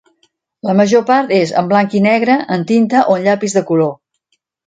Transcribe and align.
La 0.67 0.73
major 0.79 1.03
part 1.09 1.33
és 1.39 1.51
en 1.61 1.67
blanc 1.73 1.93
i 2.01 2.01
negre, 2.07 2.39
en 2.57 2.65
tinta 2.71 3.05
o 3.13 3.17
en 3.19 3.23
llapis 3.27 3.57
de 3.59 3.65
color. 3.71 3.93